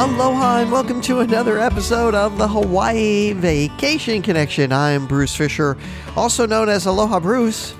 Aloha 0.00 0.60
and 0.60 0.72
welcome 0.72 1.02
to 1.02 1.20
another 1.20 1.58
episode 1.58 2.14
of 2.14 2.38
the 2.38 2.48
Hawaii 2.48 3.34
Vacation 3.34 4.22
Connection. 4.22 4.72
I'm 4.72 5.06
Bruce 5.06 5.36
Fisher, 5.36 5.76
also 6.16 6.46
known 6.46 6.70
as 6.70 6.86
Aloha 6.86 7.20
Bruce. 7.20 7.74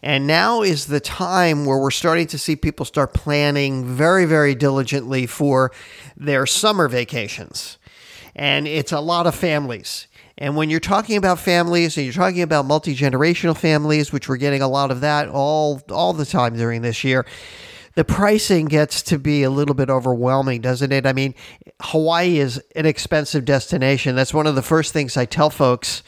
And 0.03 0.27
now 0.27 0.63
is 0.63 0.87
the 0.87 1.01
time 1.01 1.65
where 1.65 1.79
we're 1.79 1.91
starting 1.91 2.27
to 2.29 2.39
see 2.39 2.57
people 2.57 2.85
start 2.85 3.15
planning 3.15 3.85
very, 3.85 4.25
very 4.25 4.55
diligently 4.55 5.27
for 5.27 5.73
their 6.17 6.47
summer 6.47 6.89
vacations. 6.89 7.79
And 8.35 8.69
it's 8.69 8.93
a 8.93 9.01
lot 9.01 9.27
of 9.27 9.35
families. 9.35 10.07
And 10.39 10.55
when 10.55 10.69
you're 10.69 10.81
talking 10.81 11.17
about 11.17 11.39
families 11.39 11.97
and 11.97 12.05
you're 12.05 12.13
talking 12.13 12.43
about 12.43 12.67
multi 12.67 12.95
generational 12.95 13.57
families, 13.57 14.13
which 14.13 14.29
we're 14.29 14.37
getting 14.37 14.61
a 14.61 14.69
lot 14.69 14.91
of 14.91 15.01
that 15.01 15.29
all 15.29 15.81
all 15.91 16.13
the 16.13 16.27
time 16.27 16.57
during 16.57 16.83
this 16.83 17.03
year, 17.05 17.25
the 17.95 18.05
pricing 18.05 18.67
gets 18.67 19.01
to 19.05 19.19
be 19.19 19.43
a 19.43 19.51
little 19.51 19.75
bit 19.75 19.89
overwhelming, 19.89 20.61
doesn't 20.61 20.93
it? 20.93 21.07
I 21.07 21.15
mean, 21.15 21.35
Hawaii 21.81 22.39
is 22.39 22.63
an 22.77 22.85
expensive 22.85 23.47
destination. 23.47 24.15
That's 24.15 24.35
one 24.35 24.47
of 24.47 24.55
the 24.55 24.63
first 24.63 24.93
things 24.93 25.17
I 25.17 25.25
tell 25.25 25.49
folks 25.49 26.03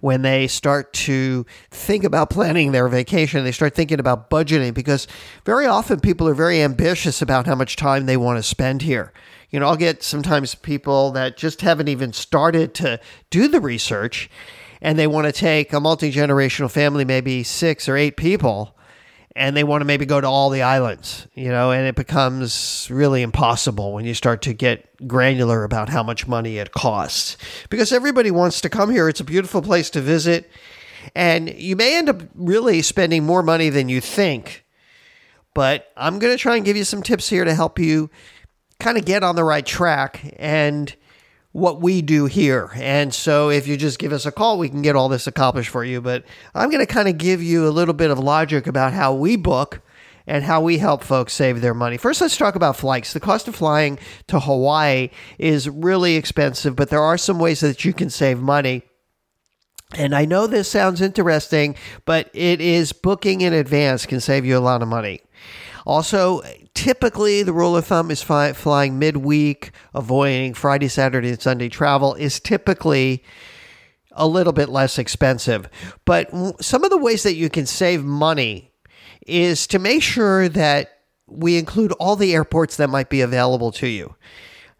when 0.00 0.22
they 0.22 0.46
start 0.46 0.92
to 0.92 1.44
think 1.70 2.04
about 2.04 2.30
planning 2.30 2.72
their 2.72 2.88
vacation, 2.88 3.44
they 3.44 3.52
start 3.52 3.74
thinking 3.74 4.00
about 4.00 4.30
budgeting 4.30 4.74
because 4.74 5.06
very 5.44 5.66
often 5.66 6.00
people 6.00 6.28
are 6.28 6.34
very 6.34 6.62
ambitious 6.62 7.20
about 7.20 7.46
how 7.46 7.54
much 7.54 7.76
time 7.76 8.06
they 8.06 8.16
want 8.16 8.38
to 8.38 8.42
spend 8.42 8.82
here. 8.82 9.12
You 9.50 9.60
know, 9.60 9.66
I'll 9.66 9.76
get 9.76 10.02
sometimes 10.02 10.54
people 10.54 11.10
that 11.12 11.36
just 11.36 11.62
haven't 11.62 11.88
even 11.88 12.12
started 12.12 12.74
to 12.74 13.00
do 13.30 13.48
the 13.48 13.60
research 13.60 14.30
and 14.80 14.98
they 14.98 15.06
want 15.06 15.26
to 15.26 15.32
take 15.32 15.72
a 15.72 15.80
multi 15.80 16.12
generational 16.12 16.70
family, 16.70 17.04
maybe 17.04 17.42
six 17.42 17.88
or 17.88 17.96
eight 17.96 18.16
people, 18.16 18.76
and 19.38 19.56
they 19.56 19.62
want 19.62 19.82
to 19.82 19.84
maybe 19.84 20.04
go 20.04 20.20
to 20.20 20.26
all 20.26 20.50
the 20.50 20.62
islands, 20.62 21.28
you 21.32 21.48
know, 21.48 21.70
and 21.70 21.86
it 21.86 21.94
becomes 21.94 22.88
really 22.90 23.22
impossible 23.22 23.92
when 23.92 24.04
you 24.04 24.12
start 24.12 24.42
to 24.42 24.52
get 24.52 25.06
granular 25.06 25.62
about 25.62 25.88
how 25.88 26.02
much 26.02 26.26
money 26.26 26.58
it 26.58 26.72
costs. 26.72 27.36
Because 27.70 27.92
everybody 27.92 28.32
wants 28.32 28.60
to 28.62 28.68
come 28.68 28.90
here. 28.90 29.08
It's 29.08 29.20
a 29.20 29.24
beautiful 29.24 29.62
place 29.62 29.90
to 29.90 30.00
visit. 30.00 30.50
And 31.14 31.54
you 31.54 31.76
may 31.76 31.96
end 31.96 32.08
up 32.08 32.20
really 32.34 32.82
spending 32.82 33.24
more 33.24 33.44
money 33.44 33.68
than 33.68 33.88
you 33.88 34.00
think. 34.00 34.64
But 35.54 35.92
I'm 35.96 36.18
going 36.18 36.36
to 36.36 36.42
try 36.42 36.56
and 36.56 36.64
give 36.64 36.76
you 36.76 36.84
some 36.84 37.04
tips 37.04 37.28
here 37.28 37.44
to 37.44 37.54
help 37.54 37.78
you 37.78 38.10
kind 38.80 38.98
of 38.98 39.04
get 39.04 39.22
on 39.22 39.36
the 39.36 39.44
right 39.44 39.64
track 39.64 40.34
and 40.36 40.92
what 41.58 41.80
we 41.80 42.02
do 42.02 42.26
here. 42.26 42.70
And 42.74 43.12
so 43.12 43.50
if 43.50 43.66
you 43.66 43.76
just 43.76 43.98
give 43.98 44.12
us 44.12 44.26
a 44.26 44.32
call, 44.32 44.58
we 44.58 44.68
can 44.68 44.82
get 44.82 44.96
all 44.96 45.08
this 45.08 45.26
accomplished 45.26 45.70
for 45.70 45.84
you. 45.84 46.00
But 46.00 46.24
I'm 46.54 46.70
going 46.70 46.84
to 46.84 46.92
kind 46.92 47.08
of 47.08 47.18
give 47.18 47.42
you 47.42 47.66
a 47.66 47.70
little 47.70 47.94
bit 47.94 48.10
of 48.10 48.18
logic 48.18 48.66
about 48.66 48.92
how 48.92 49.14
we 49.14 49.36
book 49.36 49.80
and 50.26 50.44
how 50.44 50.60
we 50.60 50.78
help 50.78 51.02
folks 51.02 51.32
save 51.32 51.60
their 51.60 51.74
money. 51.74 51.96
First, 51.96 52.20
let's 52.20 52.36
talk 52.36 52.54
about 52.54 52.76
flights. 52.76 53.12
The 53.12 53.20
cost 53.20 53.48
of 53.48 53.56
flying 53.56 53.98
to 54.26 54.38
Hawaii 54.38 55.08
is 55.38 55.68
really 55.68 56.16
expensive, 56.16 56.76
but 56.76 56.90
there 56.90 57.02
are 57.02 57.16
some 57.16 57.38
ways 57.38 57.60
that 57.60 57.84
you 57.84 57.94
can 57.94 58.10
save 58.10 58.38
money. 58.38 58.82
And 59.94 60.14
I 60.14 60.26
know 60.26 60.46
this 60.46 60.70
sounds 60.70 61.00
interesting, 61.00 61.74
but 62.04 62.28
it 62.34 62.60
is 62.60 62.92
booking 62.92 63.40
in 63.40 63.54
advance 63.54 64.04
can 64.04 64.20
save 64.20 64.44
you 64.44 64.58
a 64.58 64.60
lot 64.60 64.82
of 64.82 64.88
money. 64.88 65.22
Also, 65.86 66.42
typically 66.78 67.42
the 67.42 67.52
rule 67.52 67.76
of 67.76 67.86
thumb 67.86 68.08
is 68.08 68.22
fly, 68.22 68.52
flying 68.52 69.00
midweek, 69.00 69.72
avoiding 69.94 70.54
Friday, 70.54 70.86
Saturday, 70.86 71.30
and 71.30 71.42
Sunday 71.42 71.68
travel 71.68 72.14
is 72.14 72.38
typically 72.38 73.24
a 74.12 74.28
little 74.28 74.52
bit 74.52 74.68
less 74.68 74.96
expensive. 74.96 75.68
But 76.04 76.30
some 76.62 76.84
of 76.84 76.90
the 76.90 76.96
ways 76.96 77.24
that 77.24 77.34
you 77.34 77.50
can 77.50 77.66
save 77.66 78.04
money 78.04 78.72
is 79.26 79.66
to 79.66 79.80
make 79.80 80.04
sure 80.04 80.48
that 80.50 81.00
we 81.26 81.58
include 81.58 81.90
all 81.92 82.14
the 82.14 82.32
airports 82.32 82.76
that 82.76 82.88
might 82.88 83.10
be 83.10 83.22
available 83.22 83.72
to 83.72 83.88
you. 83.88 84.14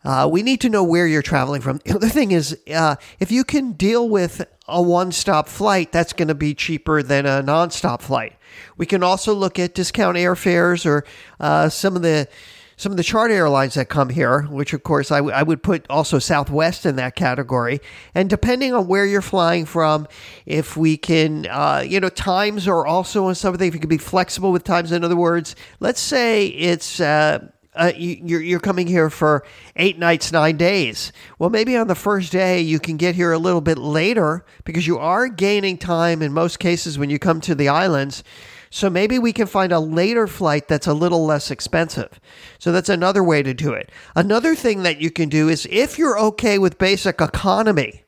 Uh, 0.05 0.29
we 0.31 0.43
need 0.43 0.61
to 0.61 0.69
know 0.69 0.83
where 0.83 1.07
you're 1.07 1.23
traveling 1.23 1.61
from. 1.61 1.81
The 1.85 1.95
other 1.95 2.09
thing 2.09 2.33
is, 2.33 2.57
uh, 2.73 2.97
if 3.19 3.33
you 3.33 3.45
can 3.45 3.73
deal 3.73 4.09
with 4.09 4.47
a 4.69 4.81
one 4.81 5.11
stop 5.13 5.49
flight, 5.49 5.91
that's 5.91 6.13
going 6.13 6.29
to 6.29 6.35
be 6.35 6.55
cheaper 6.55 7.03
than 7.03 7.27
a 7.27 7.43
non 7.43 7.71
stop 7.71 8.03
flight. 8.03 8.35
We 8.77 8.87
can 8.87 9.03
also 9.03 9.35
look 9.35 9.59
at 9.59 9.75
discount 9.75 10.17
airfares 10.17 10.87
or 10.87 11.05
uh, 11.41 11.69
some 11.69 11.97
of 11.97 12.03
the 12.03 12.29
some 12.77 12.93
of 12.93 12.97
the 12.97 13.03
charter 13.03 13.35
airlines 13.35 13.75
that 13.75 13.89
come 13.89 14.09
here, 14.09 14.43
which 14.43 14.73
of 14.73 14.85
course 14.85 15.11
I, 15.11 15.17
w- 15.17 15.35
I 15.35 15.43
would 15.43 15.65
put 15.65 15.85
also 15.91 16.21
Southwest 16.21 16.87
in 16.87 16.95
that 16.95 17.17
category. 17.17 17.81
And 18.15 18.31
depending 18.31 18.73
on 18.73 18.87
where 18.87 19.05
you're 19.05 19.21
flying 19.21 19.65
from, 19.65 20.07
if 20.47 20.77
we 20.77 20.97
can, 20.97 21.47
uh, 21.49 21.83
you 21.85 21.99
know, 21.99 22.09
times 22.09 22.69
are 22.69 22.87
also 22.87 23.33
something, 23.33 23.67
if 23.67 23.75
you 23.75 23.81
can 23.81 23.89
be 23.89 23.99
flexible 23.99 24.53
with 24.53 24.63
times. 24.63 24.93
In 24.93 25.03
other 25.03 25.17
words, 25.17 25.57
let's 25.81 26.01
say 26.01 26.47
it's, 26.47 27.01
uh, 27.01 27.49
uh, 27.79 27.93
you, 27.97 28.37
are 28.37 28.41
you're 28.41 28.61
coming 28.61 28.87
here 28.87 29.09
for 29.09 29.45
eight 29.77 29.99
nights, 29.99 30.33
nine 30.33 30.57
days. 30.57 31.13
Well, 31.39 31.49
maybe 31.49 31.77
on 31.77 31.87
the 31.87 31.95
first 31.95 32.33
day 32.33 32.61
you 32.61 32.81
can 32.81 32.97
get 32.97 33.15
here 33.15 33.33
a 33.33 33.39
little 33.39 33.61
bit 33.61 33.79
later 33.79 34.45
because 34.65 34.87
you 34.87 34.99
are 34.99 35.29
gaining 35.29 35.79
time 35.79 36.21
in 36.21 36.33
most 36.33 36.59
cases 36.59 36.99
when 36.99 37.09
you 37.09 37.19
come 37.19 37.41
to 37.43 37.55
the 37.55 37.69
islands. 37.69 38.25
So 38.71 38.91
maybe 38.91 39.19
we 39.19 39.33
can 39.33 39.47
find 39.47 39.73
a 39.73 39.81
later 39.81 40.27
flight 40.27 40.69
that's 40.69 40.87
a 40.87 40.93
little 40.93 41.25
less 41.25 41.51
expensive. 41.51 42.21
So 42.59 42.73
that's 42.73 42.91
another 42.91 43.25
way 43.25 43.43
to 43.43 43.55
do 43.55 43.73
it. 43.73 43.91
Another 44.15 44.55
thing 44.55 44.83
that 44.83 45.01
you 45.01 45.11
can 45.11 45.29
do 45.29 45.49
is 45.49 45.67
if 45.71 45.99
you're 45.99 46.19
okay 46.19 46.59
with 46.59 46.77
basic 46.77 47.21
economy, 47.21 48.03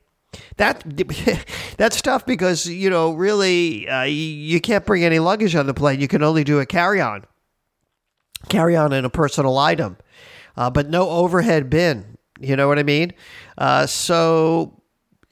that 0.57 0.85
that's 1.77 2.03
tough 2.03 2.27
because 2.27 2.67
you 2.67 2.91
know 2.91 3.13
really 3.13 3.89
uh, 3.89 4.03
you 4.03 4.61
can't 4.61 4.85
bring 4.85 5.05
any 5.05 5.19
luggage 5.19 5.55
on 5.55 5.67
the 5.67 5.75
plane. 5.75 6.01
You 6.01 6.09
can 6.09 6.23
only 6.23 6.45
do 6.45 6.61
a 6.61 6.67
carry 6.67 7.01
on 7.01 7.25
carry 8.49 8.77
on 8.77 8.93
in 8.93 9.05
a 9.05 9.11
personal 9.11 9.59
item, 9.59 9.97
uh, 10.57 10.71
but 10.71 10.89
no 10.89 11.09
overhead 11.09 11.71
bin. 11.71 12.17
You 12.41 12.57
know 12.57 12.69
what 12.69 12.79
I 12.79 12.83
mean? 12.83 13.13
Uh, 13.59 13.87
so 13.87 14.81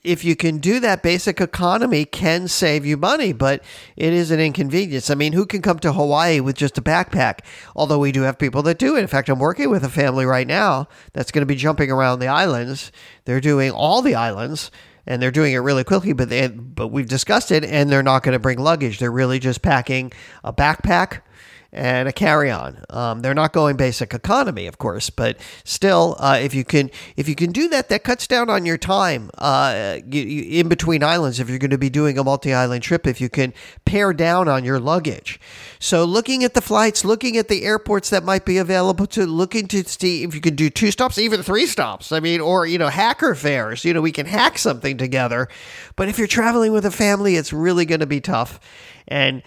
if 0.05 0.25
you 0.25 0.37
can 0.37 0.59
do 0.59 0.79
that, 0.81 1.03
basic 1.03 1.41
economy 1.41 2.05
can 2.05 2.49
save 2.49 2.87
you 2.87 2.97
money, 2.97 3.33
but 3.33 3.65
it 3.97 4.13
is 4.13 4.31
an 4.31 4.41
inconvenience. 4.41 5.11
I 5.11 5.15
mean, 5.15 5.33
who 5.33 5.47
can 5.47 5.63
come 5.63 5.79
to 5.81 5.93
Hawaii 5.93 6.41
with 6.41 6.57
just 6.57 6.79
a 6.79 6.83
backpack? 6.83 7.41
Although 7.75 7.99
we 7.99 8.13
do 8.13 8.23
have 8.23 8.39
people 8.39 8.63
that 8.63 8.79
do 8.79 8.97
it. 8.97 9.01
In 9.01 9.07
fact, 9.07 9.29
I'm 9.29 9.39
working 9.39 9.71
with 9.71 9.85
a 9.85 9.89
family 9.89 10.25
right 10.25 10.47
now 10.47 10.89
that's 11.15 11.33
going 11.33 11.43
to 11.43 11.47
be 11.47 11.57
jumping 11.57 11.91
around 11.91 12.21
the 12.21 12.29
islands. 12.29 12.93
They're 13.25 13.41
doing 13.41 13.71
all 13.71 14.03
the 14.03 14.15
islands 14.15 14.71
and 15.09 15.23
they're 15.23 15.31
doing 15.31 15.55
it 15.55 15.59
really 15.59 15.85
quickly. 15.85 16.13
But 16.13 16.29
they, 16.29 16.47
but 16.49 16.89
we've 16.89 17.09
discussed 17.09 17.51
it, 17.51 17.65
and 17.65 17.91
they're 17.91 18.03
not 18.03 18.23
going 18.23 18.35
to 18.35 18.39
bring 18.39 18.59
luggage. 18.59 18.99
They're 18.99 19.11
really 19.11 19.41
just 19.41 19.63
packing 19.63 20.13
a 20.45 20.53
backpack, 20.53 21.23
and 21.71 22.09
a 22.09 22.13
carry-on. 22.13 22.83
Um, 22.89 23.21
they're 23.21 23.35
not 23.35 23.53
going 23.53 23.77
basic 23.77 24.15
economy, 24.15 24.67
of 24.67 24.79
course, 24.79 25.11
but 25.11 25.37
still, 25.65 26.17
uh, 26.19 26.39
if 26.41 26.55
you 26.55 26.65
can 26.65 26.91
if 27.17 27.29
you 27.29 27.35
can 27.35 27.53
do 27.53 27.69
that, 27.69 27.91
that 27.91 28.05
cuts 28.05 28.27
down 28.27 28.49
on 28.49 28.65
your 28.65 28.79
time 28.79 29.31
uh, 29.37 29.99
in 30.11 30.69
between 30.69 31.03
islands. 31.03 31.41
If 31.41 31.51
you're 31.51 31.59
going 31.59 31.71
to 31.71 31.79
be 31.79 31.91
doing 31.91 32.19
a 32.19 32.25
multi-island 32.25 32.83
trip, 32.83 33.07
if 33.07 33.21
you 33.21 33.29
can 33.29 33.53
pare 33.85 34.15
down 34.15 34.49
on 34.49 34.65
your 34.65 34.81
luggage, 34.81 35.39
so 35.79 36.05
looking 36.05 36.43
at 36.43 36.55
the 36.55 36.63
flights, 36.63 37.05
looking 37.05 37.37
at 37.37 37.49
the 37.49 37.65
airports 37.65 38.09
that 38.11 38.25
might 38.25 38.47
be 38.47 38.57
available 38.57 39.07
to, 39.09 39.27
looking 39.27 39.69
to 39.69 39.85
see 39.85 40.25
if 40.25 40.35
you 40.35 40.41
can 40.41 40.57
do 40.57 40.71
two 40.71 40.91
stops, 40.91 41.19
even 41.19 41.43
three 41.43 41.67
stops. 41.67 42.13
I 42.13 42.21
mean, 42.21 42.41
or 42.41 42.67
you 42.67 42.79
know, 42.79 42.89
hacker 42.89 43.35
fares. 43.35 43.85
You 43.85 43.93
know, 43.93 44.01
we 44.01 44.13
can 44.13 44.25
hack 44.27 44.57
something 44.57 44.97
together. 44.97 45.49
But 45.97 46.09
if 46.09 46.17
you're 46.17 46.27
traveling 46.27 46.73
with 46.73 46.87
a 46.87 46.91
family, 46.91 47.37
it's 47.37 47.53
really 47.53 47.85
going 47.85 48.01
to 48.01 48.07
be 48.07 48.23
tough, 48.23 48.59
and 49.07 49.43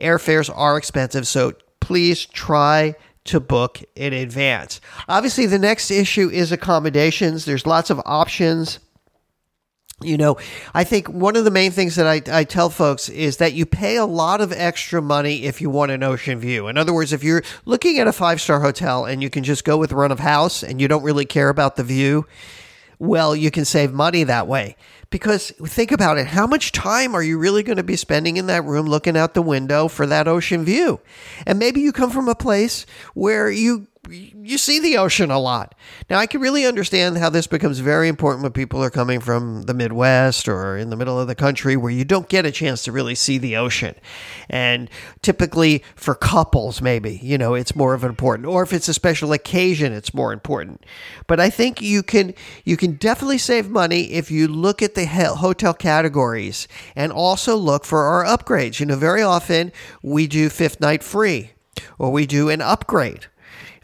airfares 0.00 0.50
are 0.54 0.78
expensive, 0.78 1.26
so 1.26 1.52
please 1.86 2.26
try 2.26 2.96
to 3.22 3.38
book 3.38 3.80
in 3.94 4.12
advance. 4.12 4.80
Obviously, 5.08 5.46
the 5.46 5.56
next 5.56 5.88
issue 5.88 6.28
is 6.28 6.50
accommodations. 6.50 7.44
There's 7.44 7.64
lots 7.64 7.90
of 7.90 8.00
options. 8.04 8.80
You 10.02 10.16
know, 10.16 10.36
I 10.74 10.82
think 10.82 11.08
one 11.08 11.36
of 11.36 11.44
the 11.44 11.52
main 11.52 11.70
things 11.70 11.94
that 11.94 12.08
I, 12.08 12.40
I 12.40 12.42
tell 12.42 12.70
folks 12.70 13.08
is 13.08 13.36
that 13.36 13.52
you 13.52 13.66
pay 13.66 13.94
a 13.94 14.04
lot 14.04 14.40
of 14.40 14.52
extra 14.52 15.00
money 15.00 15.44
if 15.44 15.60
you 15.60 15.70
want 15.70 15.92
an 15.92 16.02
ocean 16.02 16.40
view. 16.40 16.66
In 16.66 16.76
other 16.76 16.92
words, 16.92 17.12
if 17.12 17.22
you're 17.22 17.44
looking 17.66 18.00
at 18.00 18.08
a 18.08 18.12
five 18.12 18.40
star 18.40 18.58
hotel 18.58 19.04
and 19.04 19.22
you 19.22 19.30
can 19.30 19.44
just 19.44 19.64
go 19.64 19.78
with 19.78 19.92
run 19.92 20.10
of 20.10 20.18
house 20.18 20.64
and 20.64 20.80
you 20.80 20.88
don't 20.88 21.04
really 21.04 21.24
care 21.24 21.50
about 21.50 21.76
the 21.76 21.84
view, 21.84 22.26
well, 22.98 23.36
you 23.36 23.52
can 23.52 23.64
save 23.64 23.92
money 23.92 24.24
that 24.24 24.48
way. 24.48 24.76
Because 25.10 25.50
think 25.64 25.92
about 25.92 26.18
it, 26.18 26.26
how 26.26 26.46
much 26.46 26.72
time 26.72 27.14
are 27.14 27.22
you 27.22 27.38
really 27.38 27.62
going 27.62 27.76
to 27.76 27.84
be 27.84 27.96
spending 27.96 28.36
in 28.36 28.46
that 28.46 28.64
room 28.64 28.86
looking 28.86 29.16
out 29.16 29.34
the 29.34 29.42
window 29.42 29.88
for 29.88 30.06
that 30.06 30.26
ocean 30.26 30.64
view? 30.64 31.00
And 31.46 31.58
maybe 31.58 31.80
you 31.80 31.92
come 31.92 32.10
from 32.10 32.28
a 32.28 32.34
place 32.34 32.86
where 33.14 33.50
you 33.50 33.86
you 34.10 34.58
see 34.58 34.80
the 34.80 34.96
ocean 34.98 35.30
a 35.30 35.38
lot. 35.38 35.74
Now, 36.08 36.18
I 36.18 36.26
can 36.26 36.40
really 36.40 36.66
understand 36.66 37.18
how 37.18 37.30
this 37.30 37.46
becomes 37.46 37.78
very 37.78 38.08
important 38.08 38.42
when 38.42 38.52
people 38.52 38.82
are 38.82 38.90
coming 38.90 39.20
from 39.20 39.62
the 39.62 39.74
Midwest 39.74 40.48
or 40.48 40.76
in 40.76 40.90
the 40.90 40.96
middle 40.96 41.18
of 41.18 41.26
the 41.26 41.34
country 41.34 41.76
where 41.76 41.90
you 41.90 42.04
don't 42.04 42.28
get 42.28 42.46
a 42.46 42.52
chance 42.52 42.84
to 42.84 42.92
really 42.92 43.14
see 43.14 43.38
the 43.38 43.56
ocean. 43.56 43.94
And 44.48 44.88
typically 45.22 45.82
for 45.94 46.14
couples, 46.14 46.80
maybe, 46.80 47.18
you 47.22 47.38
know, 47.38 47.54
it's 47.54 47.74
more 47.74 47.94
of 47.94 48.04
an 48.04 48.10
important, 48.10 48.46
or 48.46 48.62
if 48.62 48.72
it's 48.72 48.88
a 48.88 48.94
special 48.94 49.32
occasion, 49.32 49.92
it's 49.92 50.14
more 50.14 50.32
important. 50.32 50.84
But 51.26 51.40
I 51.40 51.50
think 51.50 51.82
you 51.82 52.02
can, 52.02 52.34
you 52.64 52.76
can 52.76 52.94
definitely 52.94 53.38
save 53.38 53.68
money 53.68 54.12
if 54.12 54.30
you 54.30 54.48
look 54.48 54.82
at 54.82 54.94
the 54.96 55.06
hotel 55.06 55.72
categories 55.72 56.66
and 56.96 57.12
also 57.12 57.56
look 57.56 57.84
for 57.84 58.00
our 58.00 58.24
upgrades. 58.24 58.80
You 58.80 58.86
know, 58.86 58.96
very 58.96 59.22
often 59.22 59.70
we 60.02 60.26
do 60.26 60.48
fifth 60.48 60.80
night 60.80 61.04
free 61.04 61.52
or 61.98 62.10
we 62.10 62.26
do 62.26 62.48
an 62.48 62.60
upgrade 62.60 63.26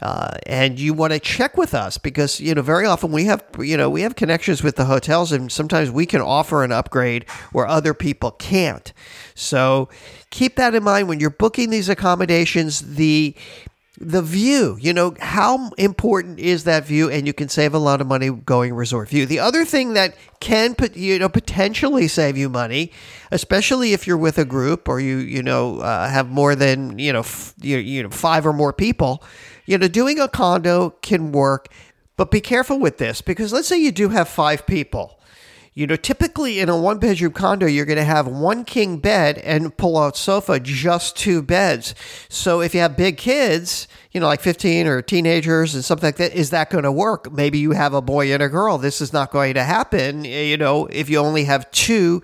uh, 0.03 0.37
and 0.47 0.77
you 0.77 0.93
want 0.93 1.13
to 1.13 1.19
check 1.19 1.55
with 1.55 1.73
us 1.73 1.97
because 1.97 2.41
you 2.41 2.53
know 2.53 2.61
very 2.61 2.85
often 2.85 3.11
we 3.11 3.23
have 3.23 3.41
you 3.57 3.77
know 3.77 3.89
we 3.89 4.01
have 4.01 4.15
connections 4.15 4.61
with 4.61 4.75
the 4.75 4.83
hotels 4.83 5.31
and 5.31 5.49
sometimes 5.49 5.89
we 5.89 6.05
can 6.05 6.19
offer 6.19 6.61
an 6.63 6.73
upgrade 6.73 7.27
where 7.53 7.65
other 7.65 7.93
people 7.93 8.31
can't 8.31 8.91
so 9.33 9.87
keep 10.29 10.57
that 10.57 10.75
in 10.75 10.83
mind 10.83 11.07
when 11.07 11.21
you're 11.21 11.29
booking 11.29 11.69
these 11.69 11.87
accommodations 11.87 12.95
the 12.95 13.33
the 13.99 14.23
view 14.23 14.75
you 14.81 14.91
know 14.91 15.15
how 15.19 15.69
important 15.77 16.39
is 16.39 16.63
that 16.63 16.85
view? 16.85 17.09
And 17.09 17.27
you 17.27 17.33
can 17.33 17.47
save 17.47 17.73
a 17.73 17.79
lot 17.79 18.01
of 18.01 18.07
money 18.07 18.29
going 18.31 18.73
resort 18.73 19.09
view. 19.09 19.25
The 19.25 19.39
other 19.39 19.65
thing 19.65 19.93
that 19.93 20.15
can 20.39 20.75
put 20.75 20.95
you 20.95 21.19
know 21.19 21.29
potentially 21.29 22.07
save 22.07 22.37
you 22.37 22.49
money 22.49 22.91
especially 23.31 23.93
if 23.93 24.05
you're 24.05 24.17
with 24.17 24.37
a 24.37 24.45
group 24.45 24.87
or 24.89 24.99
you 24.99 25.17
you 25.17 25.41
know 25.41 25.79
uh, 25.79 26.07
have 26.07 26.29
more 26.29 26.55
than 26.55 26.99
you 26.99 27.13
know 27.13 27.19
f- 27.19 27.53
you, 27.61 27.77
you 27.77 28.03
know 28.03 28.09
five 28.09 28.45
or 28.45 28.53
more 28.53 28.73
people 28.73 29.23
you 29.65 29.77
know, 29.77 29.87
doing 29.87 30.19
a 30.19 30.27
condo 30.27 30.91
can 31.01 31.31
work, 31.31 31.67
but 32.17 32.31
be 32.31 32.41
careful 32.41 32.79
with 32.79 32.97
this 32.97 33.21
because 33.21 33.53
let's 33.53 33.67
say 33.67 33.77
you 33.77 33.91
do 33.91 34.09
have 34.09 34.27
five 34.27 34.65
people. 34.65 35.19
You 35.75 35.87
know, 35.87 35.95
typically 35.95 36.59
in 36.59 36.69
a 36.69 36.77
one 36.77 36.99
bedroom 36.99 37.33
condo, 37.33 37.65
you're 37.65 37.85
going 37.85 37.97
to 37.97 38.03
have 38.03 38.27
one 38.27 38.63
king 38.63 38.99
bed 38.99 39.39
and 39.39 39.75
pull 39.75 39.97
out 39.97 40.15
sofa, 40.15 40.59
just 40.59 41.17
two 41.17 41.41
beds. 41.41 41.95
So 42.29 42.61
if 42.61 42.75
you 42.75 42.81
have 42.81 42.95
big 42.95 43.17
kids, 43.17 43.87
you 44.11 44.19
know, 44.19 44.27
like 44.27 44.41
15 44.41 44.85
or 44.85 45.01
teenagers 45.01 45.73
and 45.73 45.83
something 45.83 46.07
like 46.07 46.17
that, 46.17 46.33
is 46.33 46.51
that 46.51 46.69
going 46.69 46.83
to 46.83 46.91
work? 46.91 47.31
Maybe 47.31 47.57
you 47.57 47.71
have 47.71 47.95
a 47.95 48.01
boy 48.01 48.31
and 48.31 48.43
a 48.43 48.49
girl. 48.49 48.77
This 48.77 49.01
is 49.01 49.13
not 49.13 49.31
going 49.31 49.55
to 49.55 49.63
happen, 49.63 50.25
you 50.25 50.57
know, 50.57 50.85
if 50.87 51.09
you 51.09 51.17
only 51.17 51.45
have 51.45 51.69
two 51.71 52.21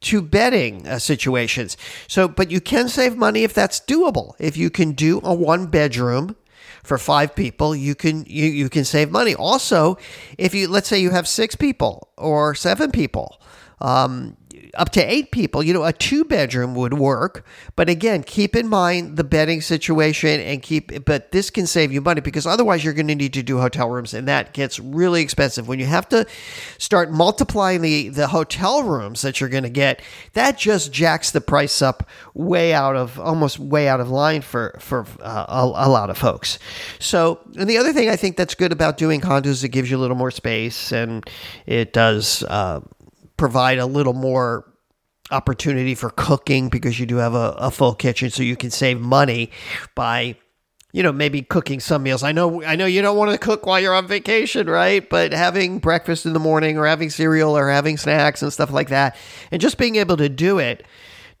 two 0.00 0.20
bedding 0.20 0.86
uh, 0.86 0.98
situations. 0.98 1.78
So, 2.06 2.28
but 2.28 2.50
you 2.50 2.60
can 2.60 2.88
save 2.88 3.16
money 3.16 3.44
if 3.44 3.54
that's 3.54 3.80
doable. 3.80 4.34
If 4.38 4.58
you 4.58 4.68
can 4.68 4.92
do 4.92 5.20
a 5.24 5.32
one 5.32 5.66
bedroom 5.68 6.36
for 6.84 6.98
five 6.98 7.34
people, 7.34 7.74
you 7.74 7.94
can 7.94 8.24
you, 8.26 8.44
you 8.44 8.68
can 8.68 8.84
save 8.84 9.10
money. 9.10 9.34
Also, 9.34 9.98
if 10.38 10.54
you 10.54 10.68
let's 10.68 10.86
say 10.86 10.98
you 11.00 11.10
have 11.10 11.26
six 11.26 11.56
people 11.56 12.08
or 12.16 12.54
seven 12.54 12.92
people, 12.92 13.40
um, 13.80 14.36
up 14.76 14.90
to 14.90 15.00
eight 15.02 15.30
people, 15.30 15.62
you 15.62 15.72
know, 15.72 15.84
a 15.84 15.92
two 15.92 16.24
bedroom 16.24 16.74
would 16.74 16.94
work. 16.94 17.44
But 17.76 17.88
again, 17.88 18.22
keep 18.22 18.56
in 18.56 18.68
mind 18.68 19.16
the 19.16 19.24
bedding 19.24 19.60
situation 19.60 20.40
and 20.40 20.62
keep, 20.62 21.04
but 21.04 21.32
this 21.32 21.50
can 21.50 21.66
save 21.66 21.92
you 21.92 22.00
money 22.00 22.20
because 22.20 22.46
otherwise 22.46 22.84
you're 22.84 22.94
going 22.94 23.08
to 23.08 23.14
need 23.14 23.32
to 23.34 23.42
do 23.42 23.58
hotel 23.58 23.90
rooms 23.90 24.14
and 24.14 24.28
that 24.28 24.52
gets 24.52 24.78
really 24.78 25.22
expensive. 25.22 25.68
When 25.68 25.78
you 25.78 25.86
have 25.86 26.08
to 26.10 26.26
start 26.78 27.10
multiplying 27.10 27.80
the, 27.80 28.08
the 28.08 28.28
hotel 28.28 28.82
rooms 28.82 29.22
that 29.22 29.40
you're 29.40 29.48
going 29.48 29.64
to 29.64 29.70
get, 29.70 30.02
that 30.32 30.58
just 30.58 30.92
jacks 30.92 31.30
the 31.30 31.40
price 31.40 31.82
up 31.82 32.08
way 32.34 32.72
out 32.72 32.96
of, 32.96 33.18
almost 33.18 33.58
way 33.58 33.88
out 33.88 34.00
of 34.00 34.10
line 34.10 34.42
for, 34.42 34.76
for 34.80 35.06
uh, 35.20 35.46
a, 35.48 35.86
a, 35.86 35.88
lot 35.88 36.10
of 36.10 36.18
folks. 36.18 36.58
So, 36.98 37.40
and 37.56 37.68
the 37.68 37.78
other 37.78 37.92
thing 37.92 38.08
I 38.08 38.16
think 38.16 38.36
that's 38.36 38.54
good 38.54 38.72
about 38.72 38.96
doing 38.96 39.20
condos, 39.20 39.46
is 39.46 39.64
it 39.64 39.68
gives 39.68 39.90
you 39.90 39.96
a 39.96 40.00
little 40.00 40.16
more 40.16 40.30
space 40.30 40.92
and 40.92 41.28
it 41.66 41.92
does, 41.92 42.42
uh, 42.44 42.80
provide 43.36 43.78
a 43.78 43.86
little 43.86 44.12
more 44.12 44.72
opportunity 45.30 45.94
for 45.94 46.10
cooking 46.10 46.68
because 46.68 47.00
you 47.00 47.06
do 47.06 47.16
have 47.16 47.34
a, 47.34 47.54
a 47.58 47.70
full 47.70 47.94
kitchen 47.94 48.30
so 48.30 48.42
you 48.42 48.56
can 48.56 48.70
save 48.70 49.00
money 49.00 49.50
by 49.94 50.36
you 50.92 51.02
know 51.02 51.12
maybe 51.12 51.42
cooking 51.42 51.80
some 51.80 52.02
meals. 52.02 52.22
I 52.22 52.32
know 52.32 52.62
i 52.62 52.76
know 52.76 52.86
you 52.86 53.02
don't 53.02 53.16
want 53.16 53.32
to 53.32 53.38
cook 53.38 53.66
while 53.66 53.80
you're 53.80 53.94
on 53.94 54.06
vacation 54.06 54.68
right? 54.68 55.08
But 55.08 55.32
having 55.32 55.78
breakfast 55.78 56.26
in 56.26 56.34
the 56.34 56.38
morning 56.40 56.78
or 56.78 56.86
having 56.86 57.10
cereal 57.10 57.56
or 57.56 57.68
having 57.68 57.96
snacks 57.96 58.42
and 58.42 58.52
stuff 58.52 58.70
like 58.70 58.90
that 58.90 59.16
and 59.50 59.60
just 59.60 59.78
being 59.78 59.96
able 59.96 60.16
to 60.18 60.28
do 60.28 60.58
it 60.58 60.86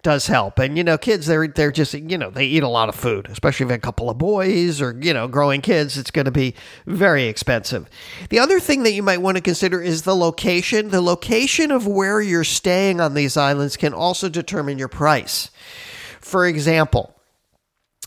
does 0.04 0.28
help. 0.28 0.60
And 0.60 0.76
you 0.76 0.84
know, 0.84 0.96
kids 0.96 1.26
they're 1.26 1.48
they're 1.48 1.72
just 1.72 1.94
you 1.94 2.16
know 2.16 2.30
they 2.30 2.44
eat 2.44 2.62
a 2.62 2.68
lot 2.68 2.88
of 2.88 2.94
food, 2.94 3.26
especially 3.28 3.66
if 3.66 3.72
a 3.72 3.78
couple 3.78 4.08
of 4.08 4.18
boys 4.18 4.80
or 4.80 4.96
you 5.00 5.12
know 5.12 5.26
growing 5.26 5.60
kids. 5.60 5.98
It's 5.98 6.12
going 6.12 6.26
to 6.26 6.30
be 6.30 6.54
very 6.86 7.24
expensive. 7.24 7.90
The 8.28 8.38
other 8.38 8.60
thing 8.60 8.84
that 8.84 8.92
you 8.92 9.02
might 9.02 9.22
want 9.22 9.36
to 9.36 9.42
consider 9.42 9.82
is 9.82 10.02
the 10.02 10.14
location. 10.14 10.90
The 10.90 11.00
location 11.00 11.72
of 11.72 11.88
where 11.88 12.20
you're 12.20 12.44
staying 12.44 13.00
on 13.00 13.14
these 13.14 13.36
islands 13.36 13.76
can 13.76 13.92
also 13.92 14.28
determine 14.28 14.78
your 14.78 14.88
price. 14.88 15.50
For 16.20 16.46
example. 16.46 17.10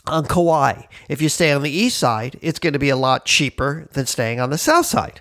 On 0.06 0.24
Kauai, 0.24 0.84
if 1.10 1.22
you 1.22 1.28
stay 1.28 1.52
on 1.52 1.64
the 1.64 1.70
east 1.70 1.98
side, 1.98 2.40
it's 2.42 2.60
going 2.60 2.72
to 2.72 2.80
be 2.80 2.88
a 2.88 2.96
lot 2.96 3.26
cheaper 3.26 3.90
than 3.92 4.06
staying 4.06 4.40
on 4.40 4.52
the 4.52 4.58
south 4.58 4.86
side. 4.86 5.20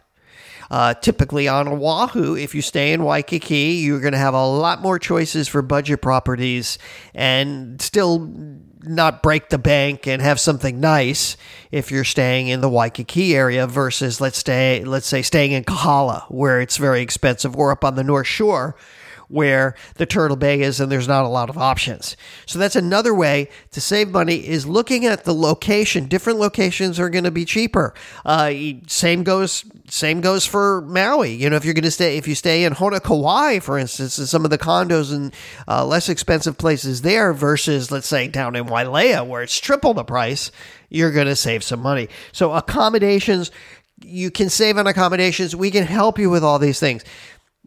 Uh, 0.70 0.94
typically 0.94 1.46
on 1.46 1.68
Oahu, 1.68 2.36
if 2.36 2.54
you 2.54 2.62
stay 2.62 2.92
in 2.92 3.04
Waikiki, 3.04 3.74
you're 3.74 4.00
going 4.00 4.12
to 4.12 4.18
have 4.18 4.34
a 4.34 4.46
lot 4.46 4.82
more 4.82 4.98
choices 4.98 5.46
for 5.48 5.62
budget 5.62 6.02
properties 6.02 6.78
and 7.14 7.80
still 7.80 8.30
not 8.82 9.22
break 9.22 9.48
the 9.48 9.58
bank 9.58 10.06
and 10.06 10.22
have 10.22 10.38
something 10.38 10.80
nice 10.80 11.36
if 11.70 11.90
you're 11.90 12.04
staying 12.04 12.48
in 12.48 12.60
the 12.60 12.68
Waikiki 12.68 13.34
area 13.34 13.66
versus 13.66 14.20
let's 14.20 14.38
stay 14.38 14.84
let's 14.84 15.06
say 15.06 15.22
staying 15.22 15.52
in 15.52 15.64
Kahala 15.64 16.22
where 16.30 16.60
it's 16.60 16.76
very 16.76 17.02
expensive 17.02 17.56
or 17.56 17.72
up 17.72 17.84
on 17.84 17.96
the 17.96 18.04
North 18.04 18.26
Shore 18.26 18.76
where 19.28 19.74
the 19.94 20.06
Turtle 20.06 20.36
Bay 20.36 20.60
is 20.60 20.80
and 20.80 20.90
there's 20.90 21.08
not 21.08 21.24
a 21.24 21.28
lot 21.28 21.50
of 21.50 21.58
options. 21.58 22.16
So 22.46 22.58
that's 22.58 22.76
another 22.76 23.14
way 23.14 23.48
to 23.72 23.80
save 23.80 24.10
money 24.10 24.46
is 24.46 24.66
looking 24.66 25.04
at 25.04 25.24
the 25.24 25.34
location. 25.34 26.06
Different 26.06 26.38
locations 26.38 26.98
are 26.98 27.10
going 27.10 27.24
to 27.24 27.30
be 27.30 27.44
cheaper. 27.44 27.94
Uh, 28.24 28.52
same 28.86 29.22
goes 29.22 29.64
same 29.88 30.20
goes 30.20 30.46
for 30.46 30.82
Maui. 30.82 31.32
You 31.32 31.50
know, 31.50 31.56
if 31.56 31.64
you're 31.64 31.74
going 31.74 31.84
to 31.84 31.90
stay 31.90 32.16
if 32.16 32.28
you 32.28 32.34
stay 32.34 32.64
in 32.64 32.74
Honokowai, 32.74 33.62
for 33.62 33.78
instance, 33.78 34.18
in 34.18 34.26
some 34.26 34.44
of 34.44 34.50
the 34.50 34.58
condos 34.58 35.12
and 35.12 35.34
uh, 35.68 35.84
less 35.84 36.08
expensive 36.08 36.58
places 36.58 37.02
there 37.02 37.32
versus 37.32 37.90
let's 37.90 38.06
say 38.06 38.28
down 38.28 38.56
in 38.56 38.66
Wailea 38.66 39.26
where 39.26 39.42
it's 39.42 39.58
triple 39.58 39.94
the 39.94 40.04
price, 40.04 40.50
you're 40.88 41.12
going 41.12 41.26
to 41.26 41.36
save 41.36 41.64
some 41.64 41.80
money. 41.80 42.08
So 42.32 42.52
accommodations 42.52 43.50
you 44.04 44.30
can 44.30 44.50
save 44.50 44.76
on 44.76 44.86
accommodations. 44.86 45.56
We 45.56 45.70
can 45.70 45.84
help 45.84 46.18
you 46.18 46.28
with 46.28 46.44
all 46.44 46.58
these 46.58 46.78
things 46.78 47.02